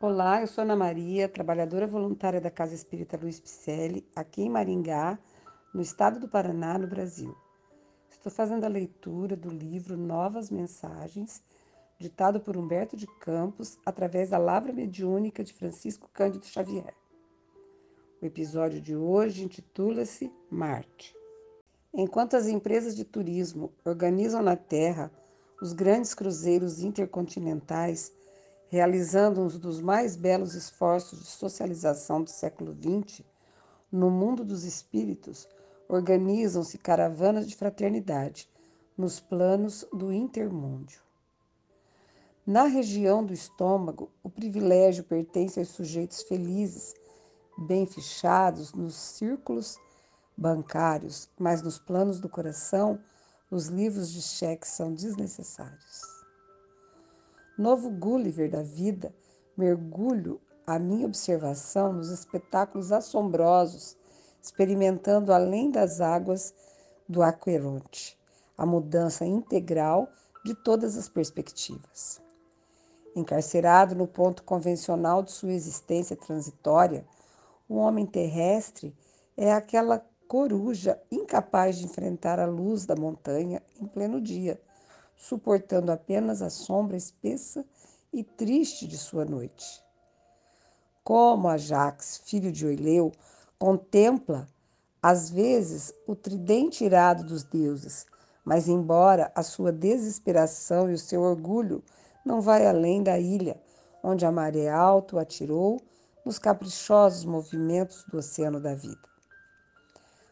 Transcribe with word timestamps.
Olá, 0.00 0.40
eu 0.40 0.46
sou 0.46 0.62
Ana 0.62 0.76
Maria, 0.76 1.28
trabalhadora 1.28 1.84
voluntária 1.84 2.40
da 2.40 2.52
Casa 2.52 2.72
Espírita 2.72 3.18
Luiz 3.20 3.40
Picelli, 3.40 4.06
aqui 4.14 4.42
em 4.42 4.48
Maringá, 4.48 5.18
no 5.74 5.82
estado 5.82 6.20
do 6.20 6.28
Paraná, 6.28 6.78
no 6.78 6.86
Brasil. 6.86 7.36
Estou 8.08 8.30
fazendo 8.30 8.62
a 8.62 8.68
leitura 8.68 9.34
do 9.34 9.50
livro 9.50 9.96
Novas 9.96 10.52
Mensagens, 10.52 11.42
ditado 11.98 12.38
por 12.38 12.56
Humberto 12.56 12.96
de 12.96 13.08
Campos, 13.18 13.76
através 13.84 14.30
da 14.30 14.38
Lavra 14.38 14.72
Mediúnica 14.72 15.42
de 15.42 15.52
Francisco 15.52 16.08
Cândido 16.12 16.46
Xavier. 16.46 16.94
O 18.22 18.24
episódio 18.24 18.80
de 18.80 18.94
hoje 18.94 19.42
intitula-se 19.42 20.32
Marte. 20.48 21.12
Enquanto 21.92 22.36
as 22.36 22.46
empresas 22.46 22.94
de 22.94 23.04
turismo 23.04 23.72
organizam 23.84 24.44
na 24.44 24.54
Terra 24.54 25.10
os 25.60 25.72
grandes 25.72 26.14
cruzeiros 26.14 26.84
intercontinentais, 26.84 28.16
realizando 28.68 29.40
um 29.40 29.46
dos 29.46 29.80
mais 29.80 30.14
belos 30.14 30.54
esforços 30.54 31.20
de 31.20 31.26
socialização 31.26 32.22
do 32.22 32.30
século 32.30 32.74
XX, 32.74 33.22
no 33.90 34.10
mundo 34.10 34.44
dos 34.44 34.64
espíritos, 34.64 35.48
organizam-se 35.88 36.76
caravanas 36.76 37.48
de 37.48 37.56
fraternidade 37.56 38.48
nos 38.96 39.20
planos 39.20 39.86
do 39.92 40.12
intermúndio. 40.12 41.00
Na 42.46 42.64
região 42.64 43.24
do 43.24 43.32
estômago, 43.32 44.10
o 44.22 44.28
privilégio 44.28 45.04
pertence 45.04 45.58
aos 45.58 45.68
sujeitos 45.68 46.22
felizes, 46.22 46.94
bem 47.56 47.86
fichados 47.86 48.72
nos 48.74 48.94
círculos 48.94 49.78
bancários, 50.36 51.28
mas 51.38 51.62
nos 51.62 51.78
planos 51.78 52.20
do 52.20 52.28
coração, 52.28 53.00
os 53.50 53.66
livros 53.66 54.10
de 54.10 54.20
cheques 54.20 54.70
são 54.70 54.92
desnecessários 54.92 56.17
novo 57.58 57.90
Gulliver 57.90 58.48
da 58.48 58.62
vida, 58.62 59.12
mergulho 59.56 60.40
a 60.64 60.78
minha 60.78 61.06
observação 61.06 61.92
nos 61.92 62.10
espetáculos 62.10 62.92
assombrosos, 62.92 63.96
experimentando 64.40 65.32
além 65.32 65.70
das 65.70 66.00
águas 66.00 66.54
do 67.08 67.20
Aqueronte, 67.20 68.16
a 68.56 68.64
mudança 68.64 69.26
integral 69.26 70.08
de 70.44 70.54
todas 70.54 70.96
as 70.96 71.08
perspectivas. 71.08 72.20
Encarcerado 73.16 73.96
no 73.96 74.06
ponto 74.06 74.44
convencional 74.44 75.22
de 75.22 75.32
sua 75.32 75.52
existência 75.52 76.14
transitória, 76.14 77.04
o 77.68 77.76
homem 77.76 78.06
terrestre 78.06 78.94
é 79.36 79.52
aquela 79.52 80.04
coruja 80.28 81.00
incapaz 81.10 81.78
de 81.78 81.86
enfrentar 81.86 82.38
a 82.38 82.46
luz 82.46 82.86
da 82.86 82.94
montanha 82.94 83.60
em 83.80 83.86
pleno 83.86 84.20
dia 84.20 84.60
suportando 85.18 85.90
apenas 85.90 86.40
a 86.40 86.48
sombra 86.48 86.96
espessa 86.96 87.64
e 88.12 88.22
triste 88.22 88.86
de 88.86 88.96
sua 88.96 89.24
noite. 89.24 89.82
Como 91.02 91.48
Ajax, 91.48 92.22
filho 92.24 92.52
de 92.52 92.64
Oileu, 92.64 93.12
contempla, 93.58 94.48
às 95.02 95.28
vezes, 95.28 95.92
o 96.06 96.14
tridente 96.14 96.84
irado 96.84 97.24
dos 97.24 97.42
deuses, 97.42 98.06
mas 98.44 98.68
embora 98.68 99.30
a 99.34 99.42
sua 99.42 99.72
desesperação 99.72 100.88
e 100.88 100.94
o 100.94 100.98
seu 100.98 101.22
orgulho 101.22 101.82
não 102.24 102.40
vai 102.40 102.66
além 102.66 103.02
da 103.02 103.18
ilha, 103.18 103.60
onde 104.02 104.24
a 104.24 104.32
maré 104.32 104.68
alta 104.68 105.16
o 105.16 105.18
atirou 105.18 105.80
nos 106.24 106.38
caprichosos 106.38 107.24
movimentos 107.24 108.04
do 108.04 108.18
oceano 108.18 108.60
da 108.60 108.74
vida. 108.74 109.08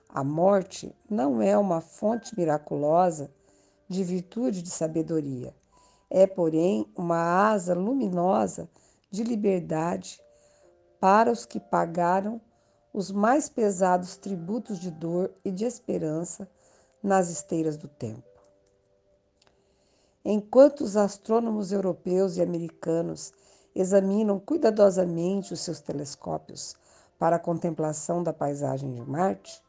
A 0.09 0.23
morte 0.23 0.95
não 1.11 1.43
é 1.43 1.59
uma 1.59 1.81
fonte 1.81 2.37
miraculosa 2.39 3.31
de 3.89 4.03
virtude 4.05 4.63
de 4.63 4.71
sabedoria. 4.71 5.55
É, 6.09 6.27
porém, 6.27 6.87
uma 6.97 7.51
asa 7.51 7.75
luminosa 7.75 8.69
de 9.11 9.25
liberdade 9.25 10.21
para 11.01 11.31
os 11.31 11.45
que 11.45 11.61
pagaram 11.61 12.41
os 12.93 13.11
mais 13.11 13.49
pesados 13.49 14.17
tributos 14.17 14.79
de 14.79 14.91
dor 14.91 15.33
e 15.45 15.51
de 15.51 15.65
esperança 15.65 16.49
nas 17.03 17.29
esteiras 17.29 17.77
do 17.77 17.89
tempo. 17.89 18.25
Enquanto 20.25 20.81
os 20.81 20.97
astrônomos 20.97 21.71
europeus 21.71 22.37
e 22.37 22.43
americanos 22.43 23.33
examinam 23.75 24.41
cuidadosamente 24.41 25.53
os 25.53 25.61
seus 25.61 25.81
telescópios 25.81 26.75
para 27.19 27.37
a 27.37 27.39
contemplação 27.39 28.23
da 28.23 28.33
paisagem 28.33 28.93
de 28.93 29.03
Marte, 29.03 29.63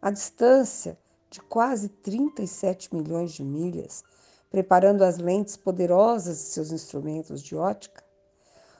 a 0.00 0.10
distância 0.10 0.98
de 1.34 1.40
quase 1.40 1.88
37 1.88 2.94
milhões 2.94 3.32
de 3.32 3.42
milhas, 3.42 4.04
preparando 4.48 5.02
as 5.02 5.18
lentes 5.18 5.56
poderosas 5.56 6.36
de 6.36 6.44
seus 6.44 6.70
instrumentos 6.70 7.42
de 7.42 7.56
ótica, 7.56 8.04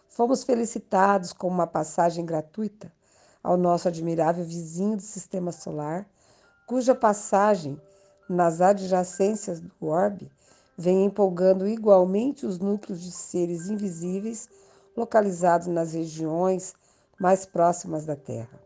fomos 0.09 0.45
felicitados 0.45 1.33
com 1.33 1.49
uma 1.49 1.67
passagem 1.67 2.25
gratuita 2.25 2.93
ao 3.43 3.57
nosso 3.57 3.89
admirável 3.89 4.45
vizinho 4.45 4.97
do 4.97 5.03
sistema 5.03 5.51
solar, 5.51 6.09
cuja 6.65 6.95
passagem 6.95 7.77
nas 8.29 8.61
adjacências 8.61 9.59
do 9.59 9.73
orbe 9.81 10.31
vem 10.79 11.05
empolgando 11.05 11.67
igualmente 11.67 12.47
os 12.47 12.61
núcleos 12.61 13.03
de 13.03 13.11
seres 13.11 13.69
invisíveis 13.69 14.49
localizados 14.97 15.67
nas 15.67 15.93
regiões 15.93 16.73
mais 17.19 17.45
próximas 17.45 18.07
da 18.07 18.15
Terra. 18.15 18.64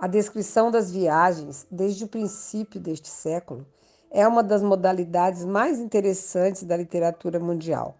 A 0.00 0.06
descrição 0.06 0.70
das 0.70 0.90
viagens, 0.90 1.66
desde 1.70 2.04
o 2.04 2.08
princípio 2.08 2.80
deste 2.80 3.10
século, 3.10 3.66
é 4.10 4.26
uma 4.26 4.42
das 4.42 4.62
modalidades 4.62 5.44
mais 5.44 5.78
interessantes 5.78 6.62
da 6.62 6.74
literatura 6.74 7.38
mundial. 7.38 7.94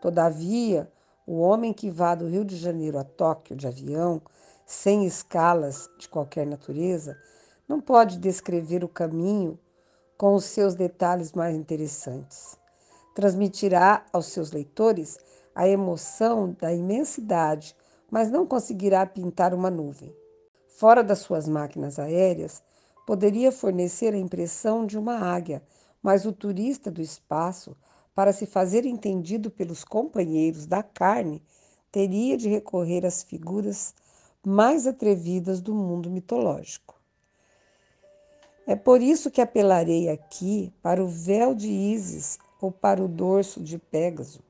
Todavia, 0.00 0.90
o 1.26 1.40
homem 1.40 1.74
que 1.74 1.90
vá 1.90 2.14
do 2.14 2.26
Rio 2.26 2.46
de 2.46 2.56
Janeiro 2.56 2.98
a 2.98 3.04
Tóquio 3.04 3.54
de 3.54 3.66
avião, 3.66 4.22
sem 4.64 5.04
escalas 5.04 5.86
de 5.98 6.08
qualquer 6.08 6.46
natureza, 6.46 7.14
não 7.68 7.78
pode 7.78 8.16
descrever 8.16 8.82
o 8.82 8.88
caminho 8.88 9.58
com 10.16 10.34
os 10.34 10.46
seus 10.46 10.74
detalhes 10.74 11.34
mais 11.34 11.54
interessantes. 11.54 12.58
Transmitirá 13.14 14.06
aos 14.14 14.28
seus 14.28 14.50
leitores 14.50 15.18
a 15.54 15.68
emoção 15.68 16.56
da 16.58 16.72
imensidade, 16.72 17.76
mas 18.10 18.30
não 18.30 18.46
conseguirá 18.46 19.04
pintar 19.04 19.52
uma 19.52 19.70
nuvem 19.70 20.23
fora 20.76 21.04
das 21.04 21.20
suas 21.20 21.46
máquinas 21.48 21.98
aéreas, 21.98 22.62
poderia 23.06 23.52
fornecer 23.52 24.12
a 24.12 24.18
impressão 24.18 24.84
de 24.84 24.98
uma 24.98 25.18
águia, 25.18 25.62
mas 26.02 26.26
o 26.26 26.32
turista 26.32 26.90
do 26.90 27.00
espaço, 27.00 27.76
para 28.14 28.32
se 28.32 28.44
fazer 28.44 28.84
entendido 28.84 29.50
pelos 29.50 29.84
companheiros 29.84 30.66
da 30.66 30.82
carne, 30.82 31.42
teria 31.92 32.36
de 32.36 32.48
recorrer 32.48 33.06
às 33.06 33.22
figuras 33.22 33.94
mais 34.44 34.86
atrevidas 34.86 35.60
do 35.60 35.74
mundo 35.74 36.10
mitológico. 36.10 37.00
É 38.66 38.74
por 38.74 39.00
isso 39.00 39.30
que 39.30 39.40
apelarei 39.40 40.08
aqui 40.08 40.72
para 40.82 41.02
o 41.02 41.06
véu 41.06 41.54
de 41.54 41.68
Ísis 41.68 42.38
ou 42.60 42.72
para 42.72 43.02
o 43.02 43.08
dorso 43.08 43.62
de 43.62 43.78
Pégaso, 43.78 44.40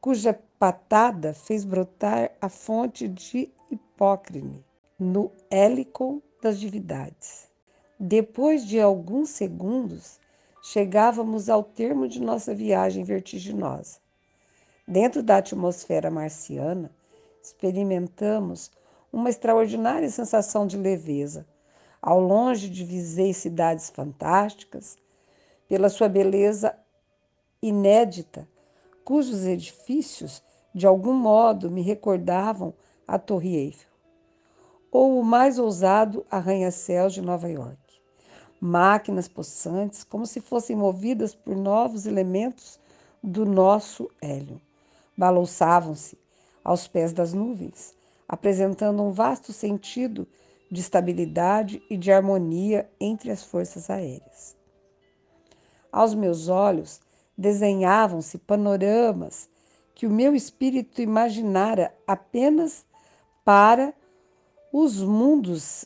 cuja 0.00 0.38
patada 0.58 1.32
fez 1.32 1.64
brotar 1.64 2.32
a 2.40 2.48
fonte 2.48 3.06
de 3.06 3.52
Hipócrine 3.70 4.67
no 4.98 5.30
Helicon 5.48 6.20
das 6.42 6.58
Divindades. 6.58 7.46
Depois 8.00 8.66
de 8.66 8.80
alguns 8.80 9.30
segundos, 9.30 10.18
chegávamos 10.60 11.48
ao 11.48 11.62
termo 11.62 12.08
de 12.08 12.20
nossa 12.20 12.52
viagem 12.52 13.04
vertiginosa. 13.04 13.98
Dentro 14.86 15.22
da 15.22 15.36
atmosfera 15.36 16.10
marciana, 16.10 16.90
experimentamos 17.40 18.72
uma 19.12 19.30
extraordinária 19.30 20.10
sensação 20.10 20.66
de 20.66 20.76
leveza. 20.76 21.46
Ao 22.02 22.18
longe 22.20 22.68
divisei 22.68 23.32
cidades 23.32 23.90
fantásticas, 23.90 24.98
pela 25.68 25.88
sua 25.88 26.08
beleza 26.08 26.76
inédita, 27.62 28.48
cujos 29.04 29.44
edifícios 29.44 30.42
de 30.74 30.88
algum 30.88 31.12
modo 31.12 31.70
me 31.70 31.82
recordavam 31.82 32.74
a 33.06 33.16
Torre 33.16 33.56
Eiffel 33.56 33.87
ou 34.90 35.20
o 35.20 35.24
mais 35.24 35.58
ousado 35.58 36.24
arranha-céus 36.30 37.12
de 37.12 37.20
Nova 37.20 37.48
York. 37.48 37.78
Máquinas 38.60 39.28
possantes, 39.28 40.02
como 40.02 40.26
se 40.26 40.40
fossem 40.40 40.74
movidas 40.74 41.34
por 41.34 41.56
novos 41.56 42.06
elementos 42.06 42.80
do 43.22 43.44
nosso 43.44 44.10
hélio. 44.20 44.60
Balouçavam-se 45.16 46.18
aos 46.64 46.88
pés 46.88 47.12
das 47.12 47.32
nuvens, 47.32 47.94
apresentando 48.28 49.02
um 49.02 49.12
vasto 49.12 49.52
sentido 49.52 50.26
de 50.70 50.80
estabilidade 50.80 51.82
e 51.88 51.96
de 51.96 52.12
harmonia 52.12 52.90
entre 53.00 53.30
as 53.30 53.42
forças 53.42 53.88
aéreas. 53.88 54.56
Aos 55.90 56.14
meus 56.14 56.48
olhos 56.48 57.00
desenhavam-se 57.36 58.38
panoramas 58.38 59.48
que 59.94 60.06
o 60.06 60.10
meu 60.10 60.34
espírito 60.34 61.00
imaginara 61.00 61.94
apenas 62.06 62.84
para 63.44 63.94
os 64.72 65.02
mundos 65.02 65.84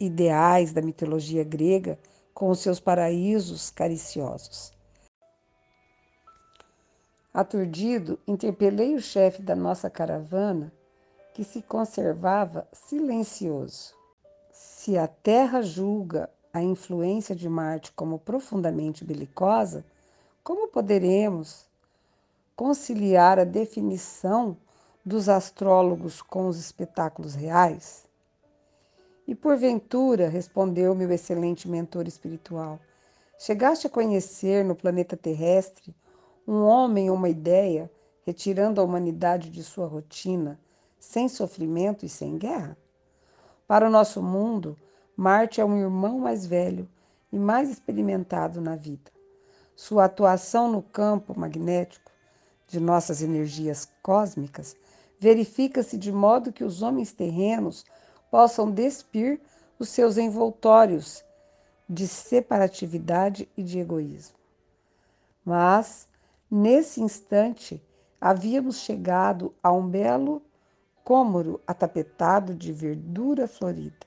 ideais 0.00 0.72
da 0.72 0.80
mitologia 0.80 1.44
grega 1.44 1.98
com 2.32 2.50
os 2.50 2.60
seus 2.60 2.80
paraísos 2.80 3.70
cariciosos. 3.70 4.72
Aturdido, 7.32 8.18
interpelei 8.26 8.94
o 8.94 9.00
chefe 9.00 9.42
da 9.42 9.54
nossa 9.54 9.90
caravana, 9.90 10.72
que 11.34 11.44
se 11.44 11.60
conservava 11.60 12.66
silencioso. 12.72 13.94
Se 14.50 14.96
a 14.96 15.06
Terra 15.06 15.60
julga 15.60 16.30
a 16.50 16.62
influência 16.62 17.36
de 17.36 17.46
Marte 17.46 17.92
como 17.92 18.18
profundamente 18.18 19.04
belicosa, 19.04 19.84
como 20.42 20.68
poderemos 20.68 21.66
conciliar 22.56 23.38
a 23.38 23.44
definição 23.44 24.56
dos 25.04 25.28
astrólogos 25.28 26.22
com 26.22 26.48
os 26.48 26.58
espetáculos 26.58 27.34
reais? 27.34 28.05
E 29.26 29.34
porventura, 29.34 30.28
respondeu 30.28 30.94
meu 30.94 31.10
excelente 31.10 31.68
mentor 31.68 32.06
espiritual, 32.06 32.78
chegaste 33.36 33.86
a 33.86 33.90
conhecer 33.90 34.64
no 34.64 34.76
planeta 34.76 35.16
terrestre 35.16 35.94
um 36.46 36.62
homem 36.62 37.10
ou 37.10 37.16
uma 37.16 37.28
ideia 37.28 37.90
retirando 38.24 38.80
a 38.80 38.84
humanidade 38.84 39.50
de 39.50 39.64
sua 39.64 39.86
rotina, 39.86 40.60
sem 40.98 41.28
sofrimento 41.28 42.06
e 42.06 42.08
sem 42.08 42.38
guerra? 42.38 42.76
Para 43.66 43.88
o 43.88 43.90
nosso 43.90 44.22
mundo, 44.22 44.76
Marte 45.16 45.60
é 45.60 45.64
um 45.64 45.76
irmão 45.76 46.20
mais 46.20 46.46
velho 46.46 46.88
e 47.32 47.38
mais 47.38 47.68
experimentado 47.68 48.60
na 48.60 48.76
vida. 48.76 49.10
Sua 49.74 50.04
atuação 50.04 50.70
no 50.70 50.82
campo 50.82 51.38
magnético 51.38 52.12
de 52.68 52.78
nossas 52.78 53.22
energias 53.22 53.88
cósmicas 54.02 54.76
verifica-se 55.18 55.98
de 55.98 56.12
modo 56.12 56.52
que 56.52 56.62
os 56.62 56.82
homens 56.82 57.12
terrenos 57.12 57.84
possam 58.36 58.70
despir 58.70 59.40
os 59.78 59.88
seus 59.88 60.18
envoltórios 60.18 61.24
de 61.88 62.06
separatividade 62.06 63.48
e 63.56 63.62
de 63.62 63.78
egoísmo. 63.78 64.36
Mas, 65.42 66.06
nesse 66.50 67.00
instante, 67.00 67.82
havíamos 68.20 68.80
chegado 68.80 69.54
a 69.62 69.72
um 69.72 69.88
belo 69.88 70.42
cômoro 71.02 71.62
atapetado 71.66 72.54
de 72.54 72.74
verdura 72.74 73.48
florida. 73.48 74.06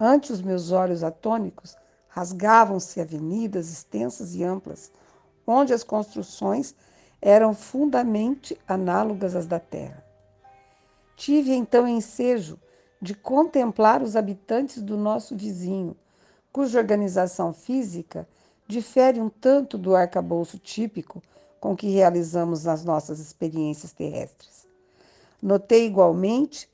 Ante 0.00 0.32
os 0.32 0.40
meus 0.40 0.70
olhos 0.70 1.04
atônicos, 1.04 1.76
rasgavam-se 2.08 3.02
avenidas 3.02 3.70
extensas 3.70 4.34
e 4.34 4.42
amplas, 4.42 4.90
onde 5.46 5.74
as 5.74 5.84
construções 5.84 6.74
eram 7.20 7.52
fundamente 7.52 8.58
análogas 8.66 9.36
às 9.36 9.46
da 9.46 9.60
terra. 9.60 10.05
Tive 11.16 11.54
então 11.54 11.88
ensejo 11.88 12.60
de 13.00 13.14
contemplar 13.14 14.02
os 14.02 14.16
habitantes 14.16 14.82
do 14.82 14.98
nosso 14.98 15.34
vizinho, 15.34 15.96
cuja 16.52 16.78
organização 16.78 17.54
física 17.54 18.28
difere 18.68 19.20
um 19.20 19.30
tanto 19.30 19.78
do 19.78 19.96
arcabouço 19.96 20.58
típico 20.58 21.22
com 21.58 21.74
que 21.74 21.88
realizamos 21.88 22.64
nas 22.64 22.84
nossas 22.84 23.18
experiências 23.18 23.92
terrestres. 23.92 24.68
Notei 25.40 25.86
igualmente 25.86 26.68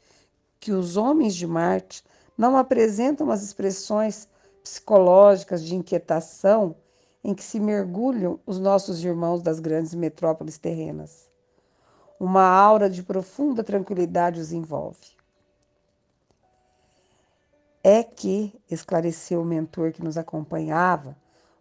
que 0.58 0.72
os 0.72 0.96
homens 0.96 1.34
de 1.34 1.46
Marte 1.46 2.04
não 2.36 2.56
apresentam 2.56 3.30
as 3.30 3.42
expressões 3.42 4.28
psicológicas 4.62 5.62
de 5.62 5.74
inquietação 5.74 6.74
em 7.22 7.34
que 7.34 7.44
se 7.44 7.60
mergulham 7.60 8.40
os 8.44 8.58
nossos 8.58 9.04
irmãos 9.04 9.40
das 9.40 9.60
grandes 9.60 9.94
metrópoles 9.94 10.58
terrenas. 10.58 11.31
Uma 12.24 12.44
aura 12.44 12.88
de 12.88 13.02
profunda 13.02 13.64
tranquilidade 13.64 14.38
os 14.38 14.52
envolve. 14.52 15.08
É 17.82 18.04
que, 18.04 18.54
esclareceu 18.70 19.42
o 19.42 19.44
mentor 19.44 19.90
que 19.90 20.04
nos 20.04 20.16
acompanhava, 20.16 21.16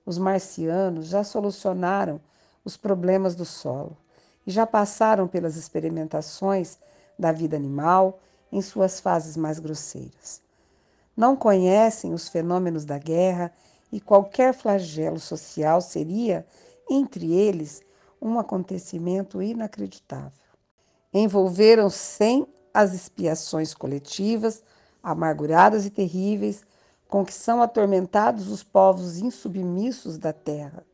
os 0.06 0.20
marcianos 0.20 1.08
já 1.08 1.24
solucionaram 1.24 2.22
os 2.64 2.78
problemas 2.78 3.34
do 3.34 3.44
solo 3.44 3.98
e 4.46 4.52
já 4.52 4.68
passaram 4.68 5.28
pelas 5.28 5.56
experimentações 5.56 6.78
da 7.18 7.32
vida 7.32 7.56
animal 7.56 8.20
em 8.52 8.62
suas 8.62 9.00
fases 9.00 9.36
mais 9.36 9.58
grosseiras. 9.58 10.44
Não 11.18 11.36
conhecem 11.36 12.14
os 12.14 12.30
fenômenos 12.30 12.86
da 12.86 13.00
guerra 13.00 13.52
e 13.92 14.00
qualquer 14.00 14.54
flagelo 14.54 15.20
social 15.20 15.82
seria, 15.82 16.46
entre 16.88 17.34
eles, 17.34 17.82
um 18.22 18.38
acontecimento 18.38 19.42
inacreditável 19.42 20.51
envolveram 21.14 21.90
sem 21.90 22.48
as 22.74 22.94
expiações 22.94 23.74
coletivas, 23.74 24.64
amarguradas 25.04 25.86
e 25.86 25.90
terríveis, 25.90 26.64
com 27.08 27.26
que 27.26 27.34
são 27.34 27.62
atormentados 27.62 28.50
os 28.50 28.64
povos 28.64 29.18
insubmissos 29.18 30.18
da 30.18 30.32
terra. 30.32 30.86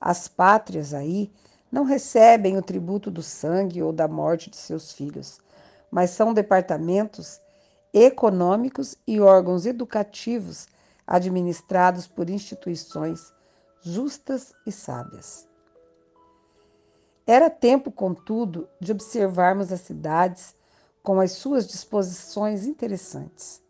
As 0.00 0.28
pátrias 0.28 0.94
aí 0.94 1.30
não 1.70 1.84
recebem 1.84 2.56
o 2.56 2.62
tributo 2.62 3.10
do 3.10 3.22
sangue 3.22 3.82
ou 3.82 3.92
da 3.92 4.08
morte 4.08 4.48
de 4.48 4.56
seus 4.56 4.92
filhos, 4.92 5.38
mas 5.90 6.10
são 6.10 6.32
departamentos 6.32 7.40
econômicos 7.92 8.96
e 9.06 9.20
órgãos 9.20 9.66
educativos 9.66 10.68
administrados 11.06 12.06
por 12.06 12.30
instituições 12.30 13.32
justas 13.82 14.52
e 14.66 14.72
sábias. 14.72 15.49
Era 17.30 17.48
tempo, 17.48 17.92
contudo, 17.92 18.68
de 18.80 18.90
observarmos 18.90 19.70
as 19.70 19.82
cidades 19.82 20.52
com 21.00 21.20
as 21.20 21.30
suas 21.30 21.64
disposições 21.64 22.66
interessantes. 22.66 23.62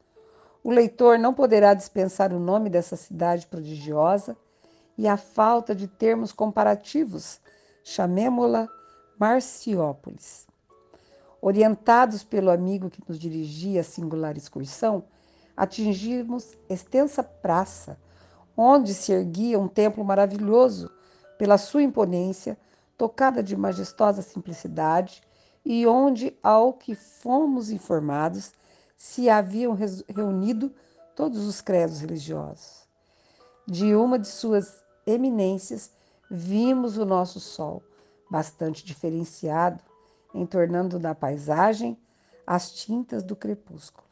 O 0.65 0.71
leitor 0.71 1.19
não 1.19 1.35
poderá 1.35 1.75
dispensar 1.75 2.33
o 2.33 2.41
nome 2.41 2.71
dessa 2.71 2.97
cidade 2.97 3.47
prodigiosa 3.47 4.35
e 4.97 5.07
a 5.07 5.19
falta 5.19 5.75
de 5.75 5.87
termos 5.87 6.33
comparativos, 6.33 7.39
chamemo-la 7.85 8.67
Marciópolis. 9.19 10.47
Orientados 11.39 12.25
pelo 12.25 12.51
amigo 12.51 12.89
que 12.89 13.03
nos 13.07 13.19
dirigia 13.19 13.83
a 13.83 13.85
singular 13.85 14.39
excursão, 14.39 15.05
atingimos 15.55 16.57
extensa 16.67 17.23
praça, 17.23 17.99
onde 18.57 18.95
se 18.95 19.13
erguia 19.13 19.61
um 19.61 19.69
templo 19.69 20.03
maravilhoso 20.03 20.91
pela 21.37 21.59
sua 21.59 21.83
imponência 21.83 22.57
tocada 23.01 23.43
de 23.43 23.57
majestosa 23.57 24.21
simplicidade, 24.21 25.23
e 25.65 25.87
onde, 25.87 26.37
ao 26.43 26.75
que 26.75 26.95
fomos 26.95 27.71
informados, 27.71 28.53
se 28.95 29.31
haviam 29.31 29.75
reunido 30.07 30.71
todos 31.17 31.47
os 31.47 31.63
credos 31.63 32.01
religiosos. 32.01 32.87
De 33.67 33.95
uma 33.95 34.19
de 34.19 34.29
suas 34.29 34.85
eminências, 35.07 35.91
vimos 36.31 36.99
o 36.99 37.07
nosso 37.07 37.41
sol, 37.41 37.83
bastante 38.31 38.85
diferenciado, 38.85 39.83
entornando 40.35 41.01
na 41.01 41.15
paisagem 41.15 41.99
as 42.47 42.71
tintas 42.71 43.23
do 43.23 43.35
crepúsculo. 43.35 44.07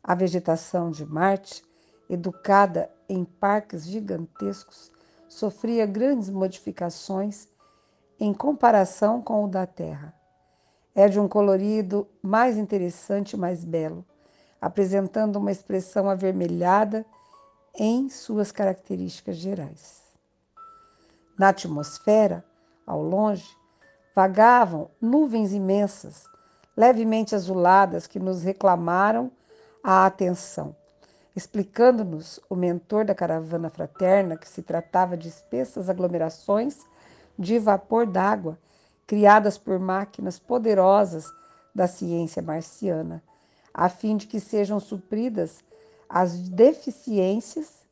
A 0.00 0.14
vegetação 0.14 0.92
de 0.92 1.04
Marte, 1.04 1.64
educada 2.08 2.88
em 3.08 3.24
parques 3.24 3.84
gigantescos, 3.84 4.92
sofria 5.28 5.84
grandes 5.86 6.30
modificações 6.30 7.48
em 8.18 8.32
comparação 8.32 9.20
com 9.20 9.44
o 9.44 9.48
da 9.48 9.66
Terra. 9.66 10.14
É 10.94 11.08
de 11.08 11.18
um 11.18 11.26
colorido 11.26 12.06
mais 12.22 12.56
interessante 12.56 13.32
e 13.32 13.36
mais 13.36 13.64
belo, 13.64 14.04
apresentando 14.60 15.36
uma 15.36 15.50
expressão 15.50 16.08
avermelhada 16.08 17.04
em 17.74 18.08
suas 18.08 18.52
características 18.52 19.36
gerais. 19.36 20.02
Na 21.36 21.48
atmosfera, 21.48 22.44
ao 22.86 23.02
longe, 23.02 23.44
vagavam 24.14 24.90
nuvens 25.00 25.52
imensas, 25.52 26.24
levemente 26.76 27.34
azuladas, 27.34 28.06
que 28.06 28.20
nos 28.20 28.42
reclamaram 28.42 29.32
a 29.82 30.06
atenção, 30.06 30.76
explicando-nos 31.34 32.38
o 32.48 32.54
mentor 32.54 33.04
da 33.04 33.14
caravana 33.14 33.68
fraterna 33.68 34.36
que 34.36 34.48
se 34.48 34.62
tratava 34.62 35.16
de 35.16 35.28
espessas 35.28 35.90
aglomerações 35.90 36.78
de 37.38 37.58
vapor 37.58 38.06
d'água 38.06 38.58
criadas 39.06 39.58
por 39.58 39.78
máquinas 39.78 40.38
poderosas 40.38 41.32
da 41.74 41.86
ciência 41.86 42.40
marciana, 42.40 43.22
a 43.72 43.88
fim 43.88 44.16
de 44.16 44.26
que 44.26 44.40
sejam 44.40 44.78
supridas 44.78 45.62
as 46.08 46.48
deficiências 46.48 47.84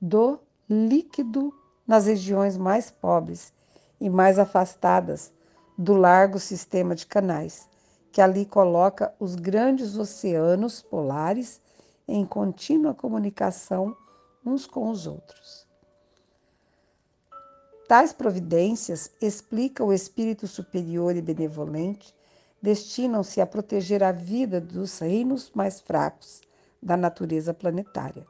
do 0.00 0.38
líquido 0.68 1.52
nas 1.86 2.06
regiões 2.06 2.56
mais 2.56 2.90
pobres 2.90 3.52
e 4.00 4.10
mais 4.10 4.38
afastadas 4.38 5.32
do 5.76 5.94
largo 5.94 6.38
sistema 6.38 6.94
de 6.94 7.06
canais, 7.06 7.68
que 8.12 8.20
ali 8.20 8.44
coloca 8.44 9.14
os 9.18 9.34
grandes 9.34 9.96
oceanos 9.96 10.82
polares 10.82 11.60
em 12.06 12.24
contínua 12.24 12.94
comunicação 12.94 13.96
uns 14.44 14.66
com 14.66 14.90
os 14.90 15.06
outros. 15.06 15.67
Tais 17.88 18.12
providências, 18.12 19.10
explica 19.18 19.82
o 19.82 19.94
espírito 19.94 20.46
superior 20.46 21.16
e 21.16 21.22
benevolente, 21.22 22.14
destinam-se 22.60 23.40
a 23.40 23.46
proteger 23.46 24.04
a 24.04 24.12
vida 24.12 24.60
dos 24.60 24.98
reinos 24.98 25.50
mais 25.54 25.80
fracos 25.80 26.42
da 26.82 26.98
natureza 26.98 27.54
planetária. 27.54 28.26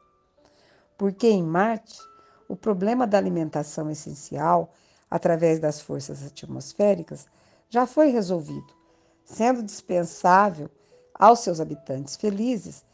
Porque 0.96 1.26
em 1.26 1.42
Marte, 1.42 1.98
o 2.48 2.54
problema 2.54 3.04
da 3.04 3.18
alimentação 3.18 3.90
essencial 3.90 4.72
através 5.10 5.58
das 5.58 5.80
forças 5.80 6.24
atmosféricas 6.24 7.26
já 7.68 7.84
foi 7.84 8.10
resolvido, 8.10 8.72
sendo 9.24 9.60
dispensável 9.60 10.70
aos 11.12 11.40
seus 11.40 11.60
habitantes 11.60 12.14
felizes 12.14 12.84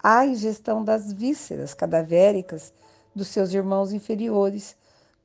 a 0.00 0.24
ingestão 0.24 0.84
das 0.84 1.12
vísceras 1.12 1.74
cadavéricas 1.74 2.72
dos 3.12 3.26
seus 3.26 3.52
irmãos 3.52 3.92
inferiores, 3.92 4.76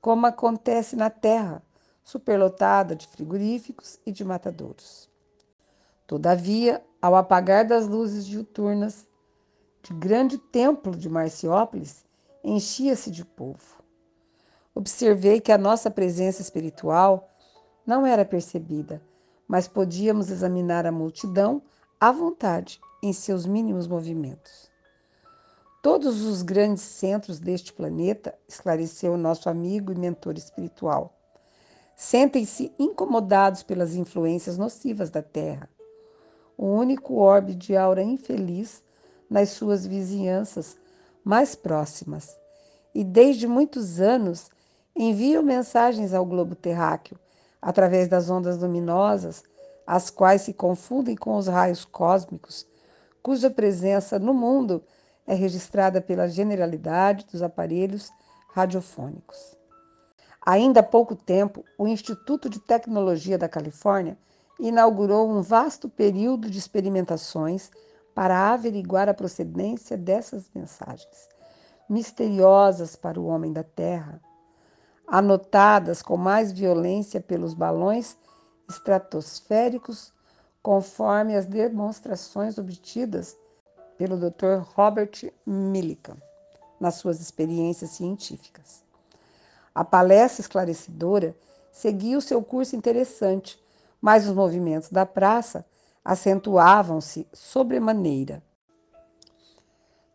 como 0.07 0.25
acontece 0.25 0.95
na 0.95 1.09
Terra, 1.09 1.61
superlotada 2.01 2.95
de 2.95 3.05
frigoríficos 3.09 3.99
e 4.05 4.11
de 4.13 4.23
matadouros. 4.23 5.09
Todavia, 6.07 6.81
ao 7.01 7.13
apagar 7.13 7.67
das 7.67 7.89
luzes 7.89 8.25
diuturnas 8.25 9.05
de 9.83 9.93
grande 9.93 10.37
templo 10.37 10.95
de 10.95 11.09
Marciópolis, 11.09 12.05
enchia-se 12.41 13.11
de 13.11 13.25
povo. 13.25 13.83
Observei 14.73 15.41
que 15.41 15.51
a 15.51 15.57
nossa 15.57 15.91
presença 15.91 16.41
espiritual 16.41 17.29
não 17.85 18.05
era 18.05 18.23
percebida, 18.23 19.01
mas 19.45 19.67
podíamos 19.67 20.31
examinar 20.31 20.85
a 20.85 20.91
multidão 20.91 21.61
à 21.99 22.13
vontade 22.13 22.79
em 23.03 23.11
seus 23.11 23.45
mínimos 23.45 23.87
movimentos. 23.87 24.71
Todos 25.89 26.21
os 26.23 26.41
grandes 26.41 26.83
centros 26.83 27.39
deste 27.39 27.71
planeta, 27.71 28.37
esclareceu 28.45 29.13
o 29.13 29.17
nosso 29.17 29.47
amigo 29.47 29.89
e 29.89 29.95
mentor 29.95 30.37
espiritual, 30.37 31.17
sentem-se 31.95 32.73
incomodados 32.77 33.63
pelas 33.63 33.95
influências 33.95 34.57
nocivas 34.57 35.09
da 35.09 35.21
Terra. 35.21 35.69
O 36.57 36.65
único 36.65 37.15
orbe 37.15 37.55
de 37.55 37.73
aura 37.77 38.03
infeliz 38.03 38.83
nas 39.29 39.51
suas 39.51 39.87
vizinhanças 39.87 40.75
mais 41.23 41.55
próximas, 41.55 42.37
e 42.93 43.01
desde 43.01 43.47
muitos 43.47 44.01
anos 44.01 44.49
enviam 44.93 45.41
mensagens 45.41 46.13
ao 46.13 46.25
globo 46.25 46.53
terráqueo 46.53 47.17
através 47.61 48.09
das 48.09 48.29
ondas 48.29 48.57
luminosas, 48.57 49.41
as 49.87 50.09
quais 50.09 50.41
se 50.41 50.53
confundem 50.53 51.15
com 51.15 51.37
os 51.37 51.47
raios 51.47 51.85
cósmicos, 51.85 52.67
cuja 53.23 53.49
presença 53.49 54.19
no 54.19 54.33
mundo 54.33 54.83
é 55.27 55.35
registrada 55.35 56.01
pela 56.01 56.29
generalidade 56.29 57.27
dos 57.29 57.43
aparelhos 57.43 58.09
radiofônicos. 58.53 59.57
Ainda 60.43 60.79
há 60.79 60.83
pouco 60.83 61.13
tempo, 61.13 61.65
o 61.77 61.85
Instituto 61.85 62.49
de 62.49 62.59
Tecnologia 62.59 63.37
da 63.37 63.49
Califórnia 63.49 64.17
inaugurou 64.57 65.29
um 65.29 65.41
vasto 65.41 65.89
período 65.89 66.49
de 66.49 66.57
experimentações 66.57 67.69
para 68.15 68.53
averiguar 68.53 69.09
a 69.09 69.13
procedência 69.13 69.97
dessas 69.97 70.49
mensagens, 70.55 71.27
misteriosas 71.89 72.95
para 72.95 73.19
o 73.19 73.27
homem 73.27 73.51
da 73.51 73.63
Terra, 73.63 74.21
anotadas 75.05 76.01
com 76.01 76.17
mais 76.17 76.51
violência 76.51 77.19
pelos 77.19 77.53
balões 77.53 78.17
estratosféricos, 78.69 80.13
conforme 80.63 81.35
as 81.35 81.45
demonstrações 81.45 82.57
obtidas 82.57 83.37
pelo 83.97 84.17
Dr. 84.17 84.61
Robert 84.75 85.31
Millikan 85.45 86.17
nas 86.79 86.95
suas 86.95 87.19
experiências 87.19 87.91
científicas. 87.91 88.83
A 89.73 89.83
palestra 89.83 90.41
esclarecedora 90.41 91.35
seguia 91.71 92.17
o 92.17 92.21
seu 92.21 92.41
curso 92.43 92.75
interessante, 92.75 93.59
mas 94.01 94.27
os 94.27 94.33
movimentos 94.33 94.89
da 94.89 95.05
praça 95.05 95.65
acentuavam-se 96.03 97.27
sobremaneira. 97.33 98.41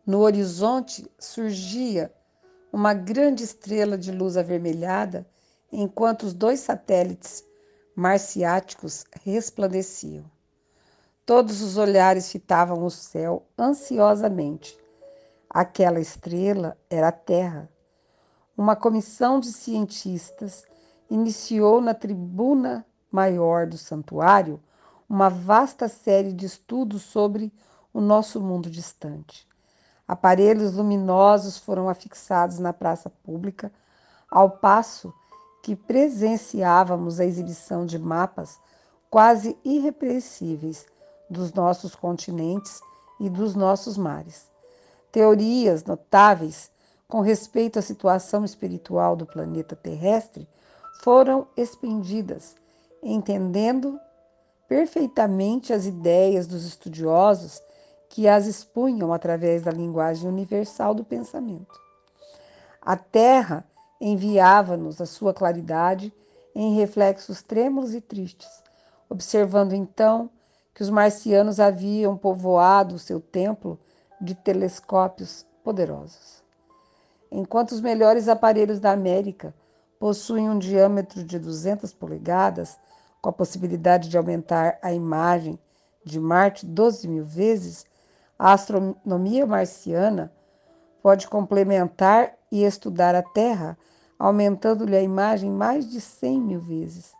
No 0.05 0.19
horizonte 0.19 1.09
surgia 1.19 2.13
uma 2.71 2.93
grande 2.93 3.43
estrela 3.43 3.97
de 3.97 4.11
luz 4.11 4.35
avermelhada, 4.35 5.27
enquanto 5.71 6.23
os 6.23 6.33
dois 6.33 6.59
satélites 6.59 7.43
marciáticos 7.95 9.05
resplandeciam. 9.23 10.32
Todos 11.25 11.61
os 11.61 11.77
olhares 11.77 12.29
fitavam 12.29 12.83
o 12.83 12.89
céu 12.89 13.47
ansiosamente. 13.57 14.77
Aquela 15.49 16.01
estrela 16.01 16.77
era 16.89 17.07
a 17.07 17.11
Terra. 17.13 17.69
Uma 18.57 18.75
comissão 18.75 19.39
de 19.39 19.53
cientistas 19.53 20.65
iniciou 21.09 21.79
na 21.79 21.93
tribuna 21.93 22.85
maior 23.09 23.65
do 23.65 23.77
santuário 23.77 24.61
uma 25.07 25.29
vasta 25.29 25.87
série 25.87 26.33
de 26.33 26.45
estudos 26.45 27.03
sobre 27.03 27.53
o 27.93 28.01
nosso 28.01 28.41
mundo 28.41 28.69
distante. 28.69 29.47
Aparelhos 30.05 30.73
luminosos 30.73 31.57
foram 31.57 31.87
afixados 31.87 32.59
na 32.59 32.73
praça 32.73 33.09
pública, 33.09 33.71
ao 34.29 34.49
passo 34.49 35.13
que 35.61 35.73
presenciávamos 35.73 37.21
a 37.21 37.25
exibição 37.25 37.85
de 37.85 37.97
mapas 37.97 38.59
quase 39.09 39.55
irrepreensíveis 39.63 40.85
dos 41.29 41.53
nossos 41.53 41.95
continentes 41.95 42.81
e 43.19 43.29
dos 43.29 43.55
nossos 43.55 43.97
mares. 43.97 44.51
Teorias 45.11 45.83
notáveis 45.83 46.71
com 47.07 47.21
respeito 47.21 47.77
à 47.77 47.81
situação 47.81 48.43
espiritual 48.43 49.15
do 49.15 49.25
planeta 49.25 49.75
terrestre 49.75 50.47
foram 51.03 51.47
expendidas, 51.55 52.55
entendendo 53.01 53.99
perfeitamente 54.67 55.71
as 55.71 55.85
ideias 55.85 56.47
dos 56.47 56.65
estudiosos 56.65 57.61
que 58.09 58.27
as 58.27 58.47
expunham 58.47 59.13
através 59.13 59.63
da 59.63 59.71
linguagem 59.71 60.27
universal 60.27 60.93
do 60.93 61.03
pensamento. 61.03 61.79
A 62.81 62.95
Terra 62.95 63.65
enviava-nos 63.99 64.99
a 64.99 65.05
sua 65.05 65.33
claridade 65.33 66.13
em 66.55 66.75
reflexos 66.75 67.41
trêmulos 67.41 67.93
e 67.93 68.01
tristes, 68.01 68.49
observando 69.09 69.73
então 69.73 70.29
que 70.73 70.81
os 70.81 70.89
marcianos 70.89 71.59
haviam 71.59 72.17
povoado 72.17 72.95
o 72.95 72.99
seu 72.99 73.19
templo 73.19 73.79
de 74.19 74.33
telescópios 74.33 75.45
poderosos. 75.63 76.43
Enquanto 77.31 77.71
os 77.71 77.81
melhores 77.81 78.27
aparelhos 78.27 78.79
da 78.79 78.91
América 78.91 79.53
possuem 79.99 80.49
um 80.49 80.57
diâmetro 80.57 81.23
de 81.23 81.39
200 81.39 81.93
polegadas, 81.93 82.77
com 83.21 83.29
a 83.29 83.33
possibilidade 83.33 84.09
de 84.09 84.17
aumentar 84.17 84.77
a 84.81 84.91
imagem 84.91 85.57
de 86.03 86.19
Marte 86.19 86.65
12 86.65 87.07
mil 87.07 87.23
vezes, 87.23 87.85
a 88.37 88.51
astronomia 88.51 89.45
marciana 89.45 90.31
pode 91.01 91.27
complementar 91.27 92.33
e 92.51 92.63
estudar 92.63 93.15
a 93.15 93.23
Terra, 93.23 93.77
aumentando-lhe 94.19 94.95
a 94.95 95.01
imagem 95.01 95.49
mais 95.49 95.89
de 95.89 96.01
100 96.01 96.41
mil 96.41 96.59
vezes, 96.59 97.13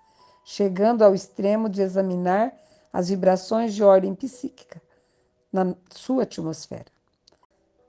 chegando 0.44 1.04
ao 1.04 1.16
extremo 1.16 1.70
de 1.70 1.82
examinar 1.82 2.54
as 2.94 3.10
vibrações 3.10 3.74
de 3.74 3.84
ordem 3.84 4.14
psíquica 4.14 4.80
na 5.52 5.76
sua 5.92 6.24
atmosfera. 6.24 6.86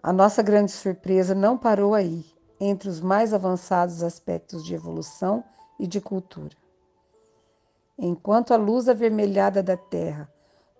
A 0.03 0.13
nossa 0.13 0.43
grande 0.43 0.73
surpresa 0.73 1.35
não 1.35 1.59
parou 1.59 1.95
aí, 1.95 2.25
entre 2.59 2.89
os 2.89 3.01
mais 3.01 3.35
avançados 3.35 4.03
aspectos 4.03 4.65
de 4.65 4.75
evolução 4.75 5.45
e 5.79 5.87
de 5.87 6.01
cultura. 6.01 6.57
Enquanto 7.99 8.55
a 8.55 8.57
luz 8.57 8.89
avermelhada 8.89 9.63
da 9.63 9.77
Terra 9.77 10.29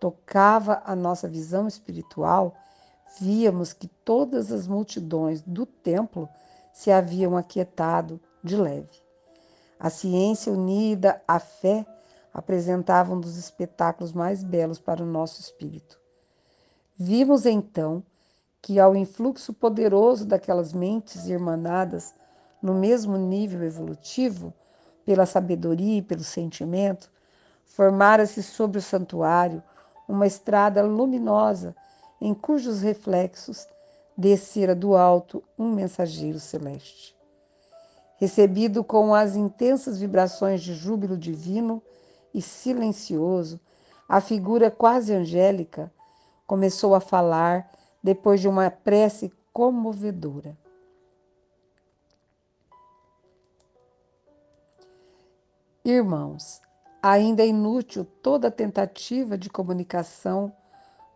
tocava 0.01 0.83
a 0.85 0.97
nossa 0.97 1.29
visão 1.29 1.69
espiritual, 1.69 2.55
víamos 3.21 3.73
que 3.73 3.87
todas 3.87 4.51
as 4.51 4.67
multidões 4.67 5.43
do 5.43 5.65
templo 5.65 6.29
se 6.73 6.91
haviam 6.91 7.37
aquietado 7.37 8.21
de 8.43 8.57
leve. 8.57 9.03
A 9.79 9.91
ciência 9.91 10.53
unida 10.53 11.23
à 11.27 11.39
fé 11.39 11.87
apresentava 12.35 13.15
um 13.15 13.21
dos 13.21 13.37
espetáculos 13.37 14.13
mais 14.13 14.43
belos 14.43 14.81
para 14.81 15.03
o 15.03 15.07
nosso 15.07 15.41
espírito. 15.41 16.01
Vimos 16.97 17.47
então 17.47 18.03
que, 18.61 18.81
ao 18.81 18.97
influxo 18.97 19.55
poderoso 19.55 20.27
daquelas 20.27 20.73
mentes 20.73 21.27
irmanadas 21.27 22.13
no 22.61 22.75
mesmo 22.75 23.17
nível 23.17 23.63
evolutivo, 23.63 24.53
pela 25.05 25.27
sabedoria 25.27 25.99
e 25.99 26.03
pelo 26.03 26.25
sentimento, 26.25 27.11
formara-se 27.65 28.43
sobre 28.43 28.79
o 28.79 28.83
santuário 28.83 29.63
uma 30.09 30.27
estrada 30.27 30.83
luminosa 30.83 31.77
em 32.21 32.35
cujos 32.35 32.81
reflexos 32.81 33.67
descera 34.17 34.75
do 34.75 34.97
alto 34.97 35.43
um 35.59 35.73
mensageiro 35.73 36.41
celeste. 36.41 37.15
Recebido 38.17 38.83
com 38.83 39.15
as 39.15 39.37
intensas 39.37 39.99
vibrações 39.99 40.63
de 40.63 40.73
júbilo 40.75 41.19
divino 41.19 41.83
e 42.35 42.43
silencioso, 42.43 43.61
a 44.09 44.21
figura 44.21 44.71
quase 44.71 45.15
angélica 45.15 45.91
começou 46.47 46.95
a 46.95 47.01
falar 47.01 47.71
depois 48.03 48.41
de 48.41 48.49
uma 48.49 48.71
prece 48.71 49.33
comovedora. 49.53 50.59
Irmãos, 55.85 56.61
ainda 57.03 57.43
é 57.43 57.47
inútil 57.47 58.07
toda 58.23 58.51
tentativa 58.51 59.39
de 59.39 59.49
comunicação 59.49 60.53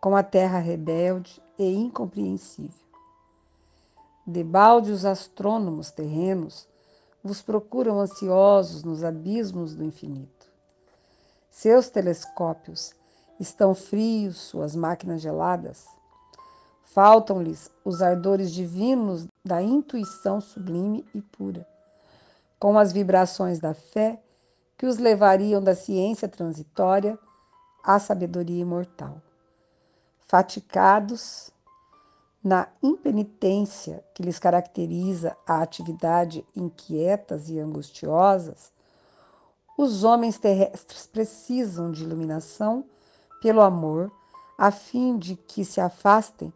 com 0.00 0.14
a 0.14 0.22
terra 0.22 0.58
rebelde 0.58 1.42
e 1.58 1.74
incompreensível. 1.74 2.86
Debalde 4.26 4.92
os 4.92 5.06
astrônomos 5.06 5.90
terrenos 5.90 6.68
vos 7.24 7.40
procuram 7.40 7.98
ansiosos 7.98 8.84
nos 8.84 9.02
abismos 9.02 9.74
do 9.74 9.82
infinito. 9.82 10.37
Seus 11.60 11.88
telescópios 11.88 12.94
estão 13.40 13.74
frios, 13.74 14.36
suas 14.36 14.76
máquinas 14.76 15.20
geladas. 15.20 15.88
Faltam-lhes 16.84 17.68
os 17.84 18.00
ardores 18.00 18.52
divinos 18.52 19.26
da 19.44 19.60
intuição 19.60 20.40
sublime 20.40 21.04
e 21.12 21.20
pura, 21.20 21.66
com 22.60 22.78
as 22.78 22.92
vibrações 22.92 23.58
da 23.58 23.74
fé 23.74 24.22
que 24.76 24.86
os 24.86 24.98
levariam 24.98 25.60
da 25.60 25.74
ciência 25.74 26.28
transitória 26.28 27.18
à 27.82 27.98
sabedoria 27.98 28.62
imortal. 28.62 29.20
Faticados 30.28 31.50
na 32.40 32.68
impenitência 32.80 34.04
que 34.14 34.22
lhes 34.22 34.38
caracteriza 34.38 35.36
a 35.44 35.60
atividade 35.60 36.46
inquietas 36.54 37.48
e 37.48 37.58
angustiosas, 37.58 38.70
os 39.78 40.02
homens 40.02 40.38
terrestres 40.38 41.06
precisam 41.06 41.92
de 41.92 42.02
iluminação 42.02 42.84
pelo 43.40 43.60
amor, 43.60 44.10
a 44.58 44.72
fim 44.72 45.16
de 45.16 45.36
que 45.36 45.64
se 45.64 45.80
afastem 45.80 46.52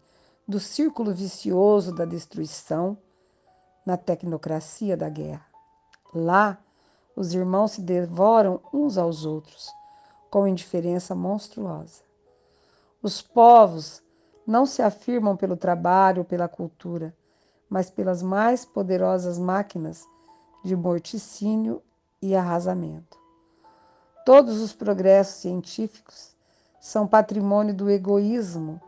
do 0.46 0.58
círculo 0.58 1.14
vicioso 1.14 1.94
da 1.94 2.04
destruição 2.04 2.98
na 3.86 3.96
tecnocracia 3.96 4.96
da 4.96 5.08
guerra. 5.08 5.46
Lá, 6.12 6.58
os 7.14 7.32
irmãos 7.32 7.72
se 7.72 7.80
devoram 7.80 8.60
uns 8.72 8.98
aos 8.98 9.24
outros, 9.24 9.70
com 10.28 10.48
indiferença 10.48 11.14
monstruosa. 11.14 12.02
Os 13.00 13.22
povos 13.22 14.02
não 14.44 14.66
se 14.66 14.82
afirmam 14.82 15.36
pelo 15.36 15.56
trabalho 15.56 16.18
ou 16.18 16.24
pela 16.24 16.48
cultura, 16.48 17.16
mas 17.70 17.88
pelas 17.88 18.20
mais 18.20 18.64
poderosas 18.64 19.38
máquinas 19.38 20.04
de 20.64 20.74
morticínio 20.74 21.80
e 22.22 22.36
arrasamento. 22.36 23.18
Todos 24.24 24.60
os 24.60 24.72
progressos 24.72 25.40
científicos 25.40 26.36
são 26.80 27.06
patrimônio 27.06 27.74
do 27.74 27.90
egoísmo 27.90 28.80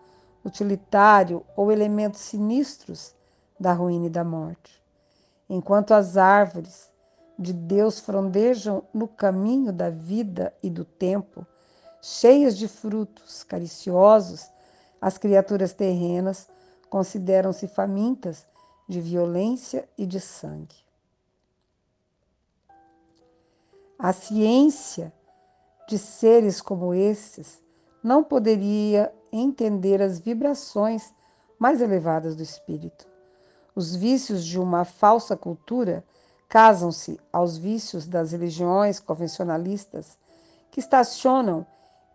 utilitário 0.44 1.44
ou 1.56 1.72
elementos 1.72 2.20
sinistros 2.20 3.14
da 3.58 3.72
ruína 3.72 4.06
e 4.06 4.10
da 4.10 4.22
morte. 4.22 4.82
Enquanto 5.48 5.92
as 5.92 6.16
árvores 6.16 6.90
de 7.38 7.52
Deus 7.52 7.98
frondejam 7.98 8.84
no 8.94 9.08
caminho 9.08 9.72
da 9.72 9.90
vida 9.90 10.54
e 10.62 10.70
do 10.70 10.84
tempo, 10.84 11.44
cheias 12.00 12.56
de 12.56 12.68
frutos 12.68 13.42
cariciosos, 13.42 14.48
as 15.00 15.18
criaturas 15.18 15.72
terrenas 15.72 16.48
consideram-se 16.88 17.66
famintas 17.66 18.46
de 18.88 19.00
violência 19.00 19.88
e 19.98 20.06
de 20.06 20.20
sangue. 20.20 20.83
A 23.98 24.12
ciência 24.12 25.12
de 25.88 25.98
seres 25.98 26.60
como 26.60 26.92
esses 26.92 27.62
não 28.02 28.24
poderia 28.24 29.12
entender 29.32 30.02
as 30.02 30.18
vibrações 30.18 31.14
mais 31.58 31.80
elevadas 31.80 32.34
do 32.34 32.42
espírito. 32.42 33.06
Os 33.74 33.94
vícios 33.94 34.44
de 34.44 34.58
uma 34.58 34.84
falsa 34.84 35.36
cultura 35.36 36.04
casam-se 36.48 37.18
aos 37.32 37.56
vícios 37.56 38.06
das 38.06 38.32
religiões 38.32 39.00
convencionalistas 39.00 40.18
que 40.70 40.80
estacionam 40.80 41.66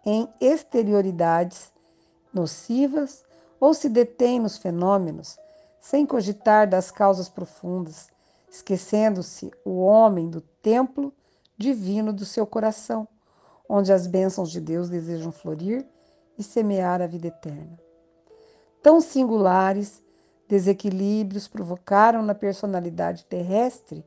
em 0.06 0.30
exterioridades 0.40 1.72
nocivas 2.34 3.24
ou 3.60 3.74
se 3.74 3.90
detêm 3.90 4.40
nos 4.40 4.58
fenômenos 4.58 5.38
sem 5.80 6.06
cogitar 6.06 6.68
das 6.70 6.92
causas 6.92 7.30
profundas, 7.30 8.10
esquecendo-se 8.50 9.52
o 9.64 9.80
homem 9.80 10.30
do 10.30 10.42
templo 10.42 11.14
divino 11.60 12.14
do 12.14 12.26
seu 12.26 12.48
coração, 12.48 13.06
onde 13.68 13.92
as 13.92 14.08
bênçãos 14.08 14.50
de 14.50 14.62
Deus 14.62 14.90
desejam 14.90 15.32
florir 15.32 15.86
e 16.38 16.42
semear 16.42 17.02
a 17.02 17.08
vida 17.08 17.28
eterna. 17.28 17.78
Tão 18.82 19.02
singulares 19.02 20.02
desequilíbrios 20.48 21.50
provocaram 21.50 22.24
na 22.24 22.34
personalidade 22.34 23.26
terrestre 23.26 24.06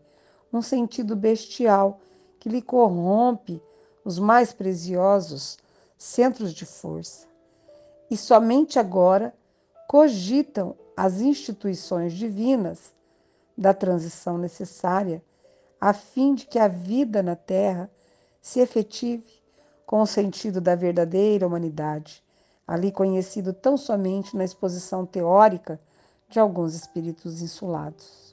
um 0.51 0.63
sentido 0.63 1.15
bestial 1.15 2.01
que 2.41 2.49
lhe 2.49 2.63
corrompe 2.63 3.63
os 4.03 4.19
mais 4.19 4.53
preciosos 4.53 5.59
centros 5.97 6.55
de 6.55 6.65
força. 6.65 7.27
E 8.11 8.17
somente 8.17 8.79
agora 8.79 9.35
cogitam 9.87 10.75
as 10.97 11.21
instituições 11.21 12.15
divinas 12.15 12.95
da 13.57 13.75
transição 13.75 14.39
necessária 14.39 15.23
a 15.83 15.93
fim 15.93 16.33
de 16.37 16.47
que 16.47 16.61
a 16.61 16.69
vida 16.69 17.25
na 17.25 17.35
Terra 17.35 17.91
se 18.41 18.61
efetive 18.61 19.43
com 19.85 20.01
o 20.01 20.07
sentido 20.07 20.61
da 20.61 20.77
verdadeira 20.77 21.45
humanidade, 21.45 22.23
ali 22.65 22.93
conhecido 22.93 23.53
tão 23.53 23.77
somente 23.77 24.37
na 24.37 24.45
exposição 24.45 25.05
teórica 25.05 25.81
de 26.29 26.39
alguns 26.39 26.77
espíritos 26.77 27.43
insulados. 27.43 28.33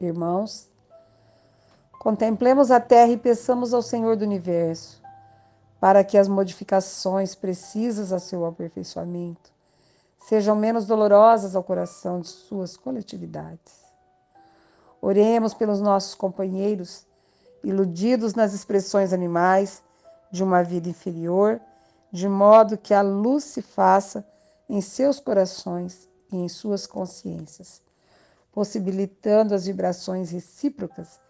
Irmãos, 0.00 0.70
contemplemos 1.98 2.70
a 2.70 2.80
Terra 2.80 3.12
e 3.12 3.18
peçamos 3.18 3.74
ao 3.74 3.82
Senhor 3.82 4.16
do 4.16 4.24
Universo 4.24 5.02
para 5.78 6.02
que 6.02 6.16
as 6.16 6.28
modificações 6.28 7.34
precisas 7.34 8.10
a 8.10 8.18
seu 8.18 8.46
aperfeiçoamento 8.46 9.52
sejam 10.18 10.56
menos 10.56 10.86
dolorosas 10.86 11.54
ao 11.54 11.62
coração 11.62 12.20
de 12.20 12.28
suas 12.28 12.74
coletividades. 12.74 13.89
Oremos 15.00 15.54
pelos 15.54 15.80
nossos 15.80 16.14
companheiros, 16.14 17.06
iludidos 17.64 18.34
nas 18.34 18.52
expressões 18.52 19.12
animais 19.12 19.82
de 20.30 20.44
uma 20.44 20.62
vida 20.62 20.88
inferior, 20.88 21.60
de 22.12 22.28
modo 22.28 22.76
que 22.76 22.92
a 22.92 23.02
luz 23.02 23.44
se 23.44 23.62
faça 23.62 24.26
em 24.68 24.80
seus 24.80 25.18
corações 25.18 26.08
e 26.30 26.36
em 26.36 26.48
suas 26.48 26.86
consciências, 26.86 27.82
possibilitando 28.52 29.54
as 29.54 29.66
vibrações 29.66 30.30
recíprocas 30.30 31.20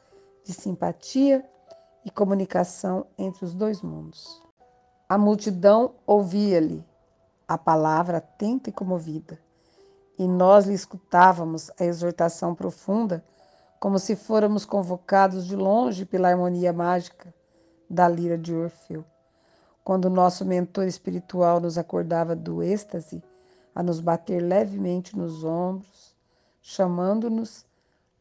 de 0.44 0.52
simpatia 0.52 1.44
e 2.04 2.10
comunicação 2.10 3.06
entre 3.16 3.44
os 3.44 3.54
dois 3.54 3.82
mundos. 3.82 4.42
A 5.08 5.18
multidão 5.18 5.94
ouvia-lhe 6.06 6.84
a 7.46 7.58
palavra 7.58 8.18
atenta 8.18 8.70
e 8.70 8.72
comovida, 8.72 9.38
e 10.18 10.26
nós 10.26 10.66
lhe 10.66 10.74
escutávamos 10.74 11.70
a 11.78 11.84
exortação 11.84 12.54
profunda 12.54 13.24
como 13.80 13.98
se 13.98 14.14
fôramos 14.14 14.66
convocados 14.66 15.46
de 15.46 15.56
longe 15.56 16.04
pela 16.04 16.28
harmonia 16.28 16.70
mágica 16.70 17.32
da 17.88 18.06
lira 18.06 18.36
de 18.36 18.54
Orfeu, 18.54 19.02
quando 19.82 20.10
nosso 20.10 20.44
mentor 20.44 20.86
espiritual 20.86 21.58
nos 21.58 21.78
acordava 21.78 22.36
do 22.36 22.62
êxtase 22.62 23.22
a 23.74 23.82
nos 23.82 23.98
bater 23.98 24.42
levemente 24.42 25.16
nos 25.16 25.42
ombros, 25.42 26.14
chamando-nos 26.60 27.64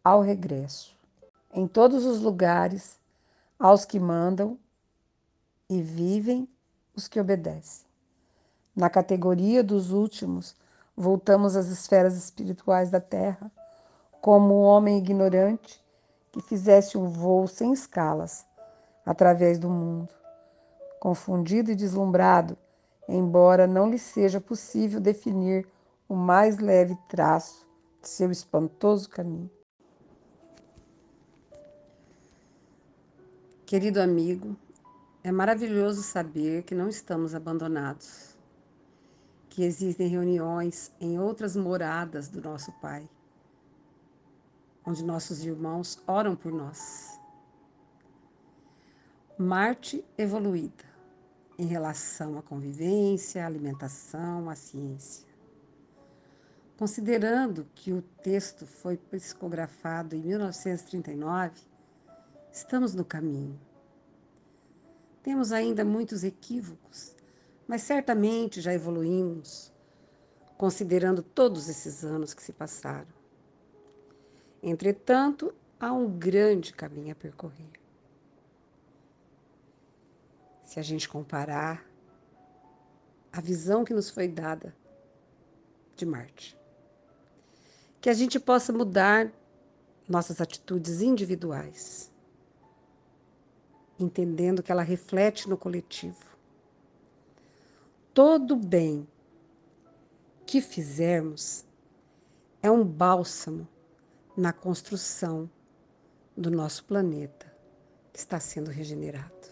ao 0.01 0.21
regresso. 0.21 0.95
Em 1.53 1.67
todos 1.67 2.05
os 2.05 2.21
lugares, 2.21 2.97
aos 3.59 3.83
que 3.83 3.99
mandam 3.99 4.57
e 5.69 5.81
vivem 5.81 6.47
os 6.95 7.09
que 7.09 7.19
obedecem. 7.19 7.85
Na 8.73 8.89
categoria 8.89 9.61
dos 9.61 9.91
últimos, 9.91 10.55
voltamos 10.95 11.57
às 11.57 11.67
esferas 11.67 12.15
espirituais 12.15 12.89
da 12.89 13.01
Terra 13.01 13.51
como 14.21 14.53
um 14.53 14.63
homem 14.63 14.97
ignorante 14.97 15.83
que 16.31 16.41
fizesse 16.41 16.97
um 16.97 17.07
voo 17.07 17.47
sem 17.47 17.73
escalas 17.73 18.45
através 19.05 19.57
do 19.57 19.69
mundo, 19.69 20.13
confundido 20.99 21.71
e 21.71 21.75
deslumbrado, 21.75 22.57
embora 23.07 23.65
não 23.65 23.89
lhe 23.89 23.97
seja 23.97 24.39
possível 24.39 24.99
definir 24.99 25.67
o 26.07 26.15
mais 26.15 26.59
leve 26.59 26.97
traço 27.07 27.67
de 28.01 28.09
seu 28.09 28.29
espantoso 28.29 29.09
caminho. 29.09 29.49
Querido 33.65 34.01
amigo, 34.01 34.55
é 35.23 35.31
maravilhoso 35.31 36.01
saber 36.01 36.63
que 36.63 36.75
não 36.75 36.89
estamos 36.89 37.35
abandonados, 37.35 38.35
que 39.49 39.63
existem 39.63 40.07
reuniões 40.07 40.91
em 40.99 41.19
outras 41.19 41.55
moradas 41.55 42.29
do 42.29 42.41
nosso 42.41 42.71
Pai 42.81 43.07
onde 44.89 45.03
nossos 45.03 45.45
irmãos 45.45 46.01
oram 46.07 46.35
por 46.35 46.51
nós. 46.51 47.19
Marte 49.37 50.03
evoluída 50.17 50.83
em 51.59 51.65
relação 51.67 52.39
à 52.39 52.41
convivência, 52.41 53.43
à 53.43 53.45
alimentação, 53.45 54.49
à 54.49 54.55
ciência. 54.55 55.29
Considerando 56.75 57.67
que 57.75 57.93
o 57.93 58.01
texto 58.01 58.65
foi 58.65 58.97
psicografado 58.97 60.15
em 60.15 60.21
1939, 60.21 61.61
estamos 62.51 62.95
no 62.95 63.05
caminho. 63.05 63.59
Temos 65.21 65.51
ainda 65.51 65.85
muitos 65.85 66.23
equívocos, 66.23 67.15
mas 67.67 67.83
certamente 67.83 68.59
já 68.59 68.73
evoluímos, 68.73 69.71
considerando 70.57 71.21
todos 71.21 71.69
esses 71.69 72.03
anos 72.03 72.33
que 72.33 72.41
se 72.41 72.51
passaram. 72.51 73.18
Entretanto, 74.61 75.53
há 75.79 75.91
um 75.93 76.09
grande 76.09 76.73
caminho 76.73 77.11
a 77.11 77.15
percorrer. 77.15 77.71
Se 80.65 80.79
a 80.79 80.83
gente 80.83 81.07
comparar 81.07 81.85
a 83.31 83.39
visão 83.39 83.85
que 83.85 83.93
nos 83.93 84.09
foi 84.09 84.27
dada 84.27 84.75
de 85.95 86.05
Marte, 86.05 86.57
que 88.01 88.09
a 88.09 88.13
gente 88.13 88.39
possa 88.39 88.73
mudar 88.73 89.31
nossas 90.07 90.41
atitudes 90.41 91.01
individuais, 91.01 92.11
entendendo 93.97 94.63
que 94.63 94.71
ela 94.71 94.83
reflete 94.83 95.47
no 95.47 95.57
coletivo. 95.57 96.25
Todo 98.13 98.55
bem 98.55 99.07
que 100.45 100.61
fizermos 100.61 101.65
é 102.61 102.69
um 102.69 102.83
bálsamo 102.83 103.67
na 104.39 104.53
construção 104.53 105.49
do 106.35 106.49
nosso 106.49 106.85
planeta 106.85 107.53
que 108.13 108.19
está 108.19 108.39
sendo 108.39 108.71
regenerado. 108.71 109.49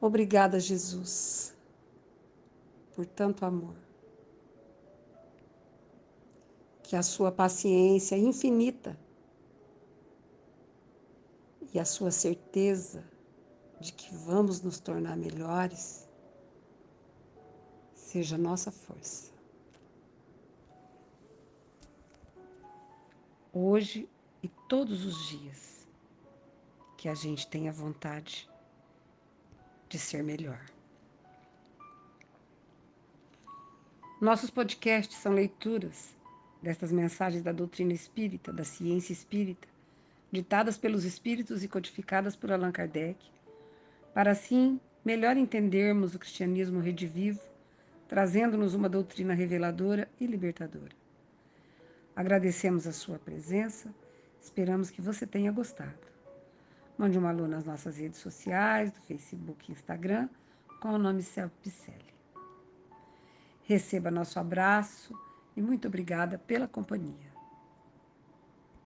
Obrigada, 0.00 0.60
Jesus, 0.60 1.52
por 2.94 3.04
tanto 3.04 3.44
amor. 3.44 3.74
Que 6.84 6.94
a 6.94 7.02
sua 7.02 7.32
paciência 7.32 8.16
infinita 8.16 8.96
e 11.72 11.80
a 11.80 11.84
sua 11.84 12.12
certeza 12.12 13.02
de 13.80 13.92
que 13.92 14.14
vamos 14.14 14.60
nos 14.60 14.78
tornar 14.78 15.16
melhores 15.16 16.08
seja 17.92 18.38
nossa 18.38 18.70
força. 18.70 19.33
Hoje 23.56 24.08
e 24.42 24.48
todos 24.68 25.06
os 25.06 25.28
dias 25.28 25.86
que 26.98 27.08
a 27.08 27.14
gente 27.14 27.46
tenha 27.46 27.70
vontade 27.70 28.50
de 29.88 29.96
ser 29.96 30.24
melhor. 30.24 30.60
Nossos 34.20 34.50
podcasts 34.50 35.16
são 35.18 35.32
leituras 35.32 36.16
destas 36.60 36.90
mensagens 36.90 37.44
da 37.44 37.52
doutrina 37.52 37.92
espírita, 37.92 38.52
da 38.52 38.64
ciência 38.64 39.12
espírita, 39.12 39.68
ditadas 40.32 40.76
pelos 40.76 41.04
espíritos 41.04 41.62
e 41.62 41.68
codificadas 41.68 42.34
por 42.34 42.50
Allan 42.50 42.72
Kardec, 42.72 43.24
para 44.12 44.32
assim 44.32 44.80
melhor 45.04 45.36
entendermos 45.36 46.16
o 46.16 46.18
cristianismo 46.18 46.80
redivivo, 46.80 47.40
trazendo-nos 48.08 48.74
uma 48.74 48.88
doutrina 48.88 49.32
reveladora 49.32 50.08
e 50.20 50.26
libertadora. 50.26 51.03
Agradecemos 52.16 52.86
a 52.86 52.92
sua 52.92 53.18
presença, 53.18 53.92
esperamos 54.40 54.88
que 54.88 55.02
você 55.02 55.26
tenha 55.26 55.50
gostado. 55.50 55.98
Mande 56.96 57.18
um 57.18 57.26
alô 57.26 57.48
nas 57.48 57.64
nossas 57.64 57.96
redes 57.96 58.20
sociais, 58.20 58.92
do 58.92 59.00
Facebook 59.00 59.68
e 59.68 59.72
Instagram, 59.72 60.28
com 60.80 60.90
o 60.90 60.98
nome 60.98 61.22
Celso 61.22 61.56
Picelli. 61.60 62.14
Receba 63.64 64.12
nosso 64.12 64.38
abraço 64.38 65.12
e 65.56 65.62
muito 65.62 65.88
obrigada 65.88 66.38
pela 66.38 66.68
companhia. 66.68 67.33